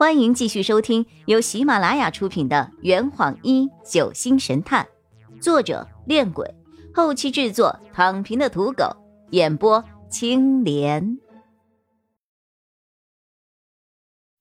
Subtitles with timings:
[0.00, 4.88] 欢迎继续收听由喜马拉雅出品的《圆谎一九星神探》，
[5.42, 6.54] 作者：恋鬼，
[6.94, 8.96] 后期制作：躺平的土狗，
[9.32, 11.18] 演播：青莲。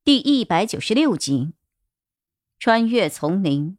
[0.06, 1.52] 第一百九十六集，
[2.58, 3.78] 穿越丛林。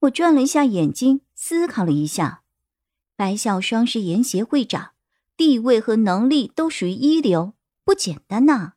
[0.00, 2.42] 我转了一下眼睛，思考了一下，
[3.14, 4.90] 白小双是研协会长，
[5.36, 7.54] 地位和能力都属于一流，
[7.84, 8.72] 不简单呐。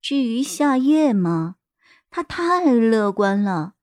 [0.00, 1.56] 至于夏夜吗？
[2.10, 3.74] 他太乐观了，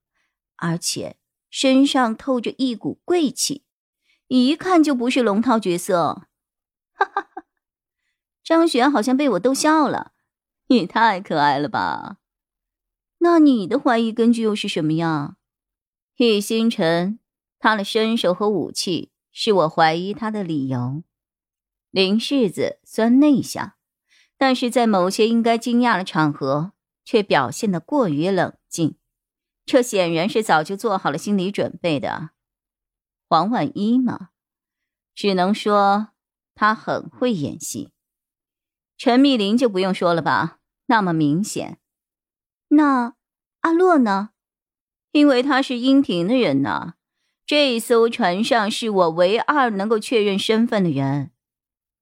[0.56, 1.16] 而且
[1.48, 3.64] 身上透着一股贵气，
[4.26, 6.26] 一看就不是龙套角色。
[6.92, 7.44] 哈哈哈！
[8.42, 10.12] 张璇好像被我逗笑了，
[10.66, 12.16] 你太可爱了吧？
[13.18, 15.36] 那你的怀疑根据又是什么呀？
[16.16, 17.20] 易星辰，
[17.58, 21.04] 他的身手和武器是我怀疑他的理由。
[21.90, 23.75] 林世子虽内向。
[24.38, 26.72] 但是在某些应该惊讶的场合，
[27.04, 28.96] 却表现得过于冷静，
[29.64, 32.30] 这显然是早就做好了心理准备的。
[33.28, 34.30] 黄婉一嘛，
[35.14, 36.08] 只能说
[36.54, 37.90] 他很会演戏。
[38.98, 41.78] 陈密林就不用说了吧，那么明显。
[42.68, 43.14] 那
[43.60, 44.30] 阿洛呢？
[45.12, 46.94] 因为他是阴庭的人呐。
[47.46, 51.30] 这艘船上是我唯二能够确认身份的人。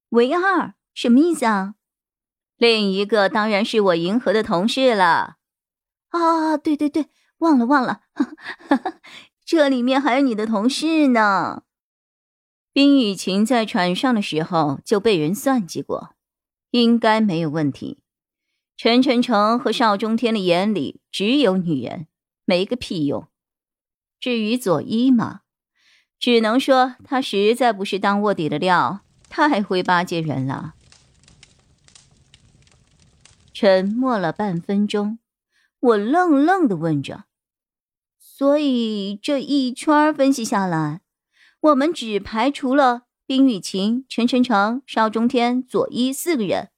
[0.09, 1.75] 唯二什么意思啊？
[2.57, 5.37] 另一个当然是我银河的同事了，
[6.09, 7.07] 啊，对对对，
[7.39, 8.01] 忘了忘了，
[9.45, 11.63] 这里面还有你的同事呢。
[12.71, 16.15] 冰雨晴在船上的时候就被人算计过，
[16.71, 17.99] 应该没有问题。
[18.77, 22.07] 陈晨晨和邵中天的眼里只有女人，
[22.45, 23.27] 没个屁用。
[24.19, 25.41] 至于左一嘛，
[26.19, 30.73] 只能说他实在不是当卧底的料，太会巴结人了。
[33.55, 35.17] 沉默了半分钟，
[35.79, 37.23] 我愣愣的问着
[38.19, 40.99] ：“所以这一圈分析下来，
[41.61, 46.71] 我们只排除了冰雨晴、陈晨成、邵中天、左一四个人，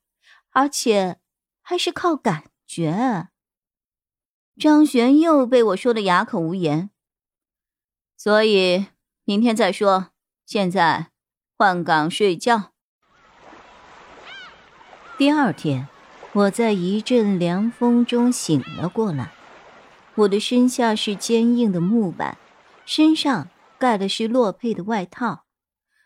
[0.52, 1.20] 而且
[1.64, 3.30] 还是靠感觉。”
[4.60, 6.92] 张璇又被我说的哑口无言。
[8.16, 8.86] 所以
[9.24, 10.12] 明天再说，
[10.46, 11.08] 现在
[11.58, 12.72] 换岗睡觉。
[15.18, 15.90] 第二天。
[16.34, 19.32] 我在一阵凉风中醒了过来，
[20.16, 22.38] 我的身下是坚硬的木板，
[22.86, 23.50] 身上
[23.80, 25.46] 盖的是洛佩的外套。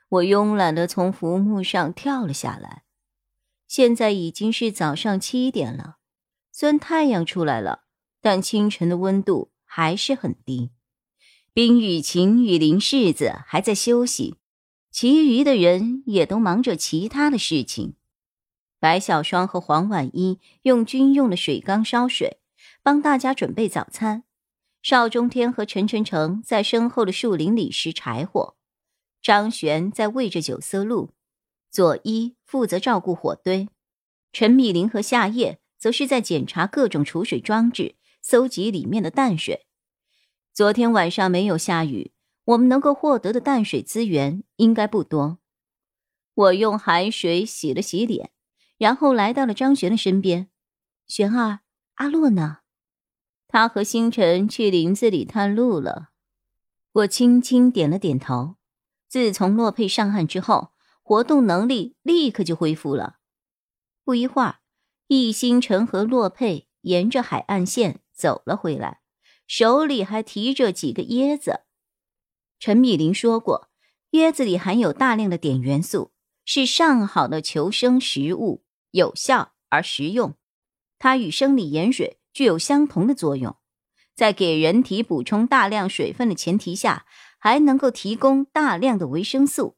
[0.08, 2.84] 我慵懒的从浮木上跳了下来。
[3.68, 5.96] 现在已经是早上七点了，
[6.52, 7.84] 虽然太阳出来了，
[8.22, 10.72] 但清晨的温度还是很低。
[11.54, 14.36] 冰雨晴与林世子还在休息，
[14.92, 17.96] 其余的人也都忙着其他的事情。
[18.82, 22.40] 白小霜和黄婉一用军用的水缸烧水，
[22.82, 24.24] 帮大家准备早餐。
[24.82, 28.56] 邵中天和陈晨成在身后的树林里拾柴火，
[29.22, 31.12] 张璇在喂着九色鹿，
[31.70, 33.70] 左一负责照顾火堆，
[34.34, 39.68] 陈密林和夏夜则是在检查各种储水装置，搜集里面的淡水。
[40.52, 42.14] 昨天晚上没有下雨，
[42.46, 45.38] 我们能够获得的淡水资源应该不多。
[46.34, 48.32] 我用海水洗了洗脸。
[48.82, 50.50] 然后来到了张璇的身边，
[51.06, 51.60] 璇儿，
[51.98, 52.62] 阿洛呢？
[53.48, 56.10] 他和星辰去林子里探路了。
[56.94, 58.56] 我轻轻点了点头。
[59.08, 60.72] 自从洛佩上岸之后，
[61.04, 63.18] 活动能力立刻就恢复了。
[64.04, 64.62] 不一会儿，
[65.06, 69.02] 易星辰和洛佩沿着海岸线走了回来，
[69.46, 71.60] 手里还提着几个椰子。
[72.60, 73.70] 陈米林说过，
[74.14, 76.14] 椰子里含有大量的碘元素，
[76.44, 78.64] 是上好的求生食物。
[78.92, 80.36] 有效而实用，
[81.00, 83.58] 它与生理盐水具有相同的作用，
[84.16, 87.06] 在给人体补充大量水分的前提下，
[87.40, 89.78] 还能够提供大量的维生素。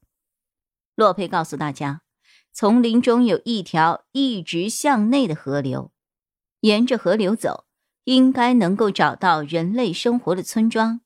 [0.96, 2.02] 洛佩告诉大家，
[2.52, 5.91] 丛林中有一条一直向内的河流，
[6.59, 7.66] 沿着河流走，
[8.03, 11.02] 应该能够找到人类生活的村庄。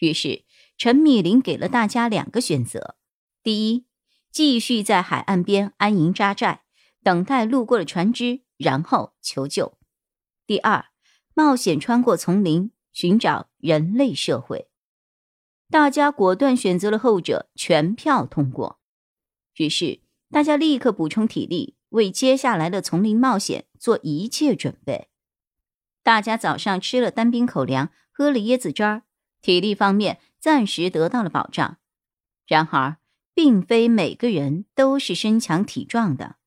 [0.00, 0.44] 于是，
[0.76, 2.96] 陈米林给了大家两个选择：
[3.42, 3.86] 第一，
[4.30, 6.64] 继续在海岸边安营扎寨。
[7.06, 9.78] 等待路过的船只，然后求救。
[10.44, 10.86] 第二，
[11.34, 14.66] 冒险穿过丛林，寻找人类社会。
[15.70, 18.80] 大家果断选择了后者，全票通过。
[19.54, 20.00] 于是，
[20.32, 25.06] 大家立刻补充体力，为接下来的丛林冒险做一切准备。
[26.02, 29.04] 大家早上吃了单兵口粮，喝了椰子汁儿，
[29.40, 31.78] 体力方面暂时得到了保障。
[32.48, 32.96] 然而，
[33.32, 36.38] 并非每个人都是身强体壮的。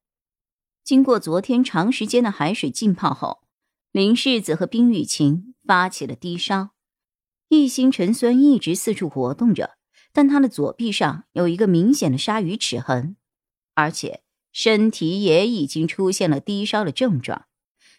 [0.89, 3.43] 经过昨天长时间的海水浸泡后，
[3.91, 6.71] 林世子和冰雨晴发起了低烧，
[7.47, 9.77] 易星辰虽然一直四处活动着，
[10.11, 13.15] 但他的左臂上有一个明显的鲨鱼齿痕，
[13.75, 17.45] 而且身体也已经出现了低烧的症状。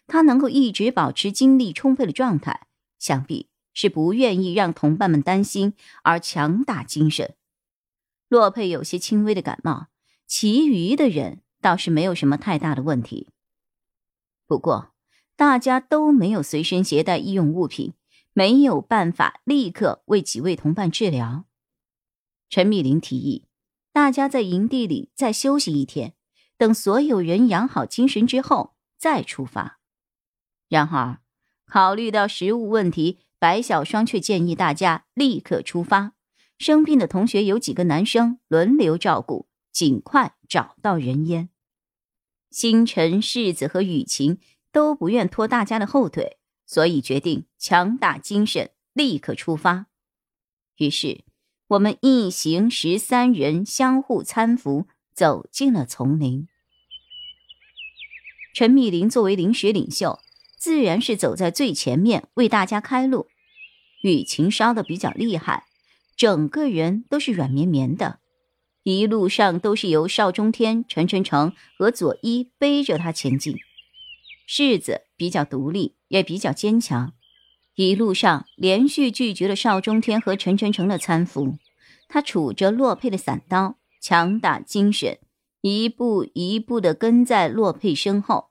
[0.08, 2.66] 他能够一直保持精力充沛的状态，
[2.98, 7.36] 想必是不愿意让同伴们担心而强打精神。
[8.28, 9.86] 洛佩有些轻微的感冒，
[10.26, 13.28] 其余的人倒是没有什么太大的问题。
[14.46, 14.92] 不过，
[15.36, 17.94] 大家都没有随身携带医用物品，
[18.32, 21.44] 没有办法立刻为几位同伴治疗。
[22.48, 23.46] 陈密林提议，
[23.92, 26.14] 大家在营地里再休息一天，
[26.58, 29.78] 等所有人养好精神之后再出发。
[30.68, 31.20] 然而，
[31.66, 36.14] 考虑到食物问题，白小双却建议大家立刻出发。
[36.58, 41.48] 生病的同学有几个男生轮流照顾，尽快找到人烟。
[42.50, 44.38] 星辰、世子和雨晴。
[44.72, 49.86] 都不愿拖大家的后腿，所以决定强打精神，立刻出发。
[50.76, 51.24] 于是，
[51.66, 56.46] 我们一行十三人相互搀扶，走进了丛林。
[58.54, 60.20] 陈密林作为临时领袖，
[60.56, 63.26] 自然是走在最前面，为大家开路。
[64.04, 65.64] 雨晴烧的比较厉害，
[66.16, 68.20] 整个人都是软绵绵的，
[68.82, 73.56] 一路上都是由邵中天、陈晨成和左一背着他前进。
[74.46, 77.12] 世子比较独立，也比较坚强。
[77.76, 81.56] 一路上连续拒绝了邵中天和陈晨成的搀扶，
[82.08, 85.18] 他杵着洛佩的伞刀，强打精神，
[85.60, 88.48] 一步一步地跟在洛佩身后。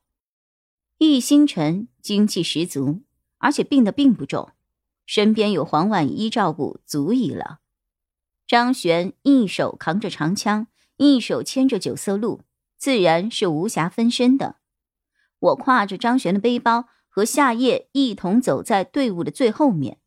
[0.99, 3.01] 易星辰精气十足，
[3.37, 4.49] 而且病得并不重，
[5.05, 7.59] 身边有黄婉一照顾，足矣了。
[8.49, 10.65] 张璇一手扛着长枪，
[10.97, 12.41] 一手牵着九色鹿，
[12.79, 14.55] 自然是无暇分身的。
[15.37, 19.99] 我挎着张璇的背包，和夏夜一同走在队伍的最后面。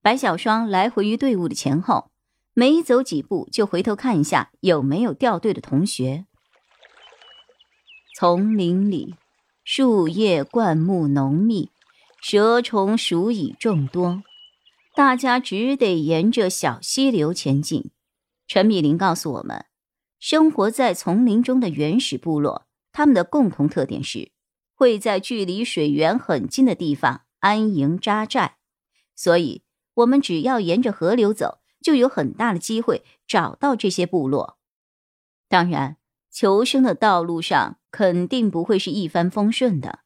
[0.00, 2.12] 白小霜来回于队伍的前后，
[2.54, 6.26] 每走几步就回头看一下有没有掉队的同学。
[8.16, 9.16] 丛林里，
[9.64, 11.72] 树叶灌木浓密，
[12.22, 14.22] 蛇虫鼠蚁众多，
[14.96, 17.90] 大家只得沿着小溪流前进。
[18.46, 19.66] 陈米林告诉我们，
[20.18, 24.32] 生活在丛林中的原始部落，他们的共同特点是。
[24.74, 28.56] 会在距离水源很近的地方安营扎寨，
[29.14, 29.64] 所以
[29.96, 34.58] 我们只要沿着河流走，就有很大的机会找到这些部落。
[35.46, 35.98] 当然，
[36.30, 40.05] 求生的道路上肯定不会是一帆风顺的。